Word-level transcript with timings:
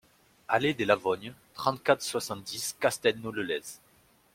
Allée 0.47 0.73
des 0.73 0.85
Lavognes, 0.85 1.31
trente-quatre, 1.53 2.01
cent 2.01 2.09
soixante-dix 2.13 2.75
Castelnau-le-Lez 2.79 3.61